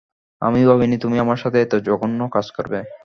আমি 0.41 0.59
ভাবিনি 0.65 0.97
তুমি 0.97 1.17
আমার 1.19 1.37
সাথে 1.37 1.57
এত 1.61 1.73
জঘন্য 1.87 2.19
কাজ 2.33 2.47
করবে। 2.51 2.79